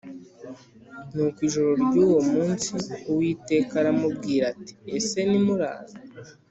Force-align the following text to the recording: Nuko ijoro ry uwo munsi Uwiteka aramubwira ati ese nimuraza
Nuko 1.13 1.39
ijoro 1.47 1.69
ry 1.83 1.95
uwo 2.05 2.19
munsi 2.31 2.71
Uwiteka 3.09 3.73
aramubwira 3.81 4.43
ati 4.53 4.71
ese 4.95 5.19
nimuraza 5.29 5.95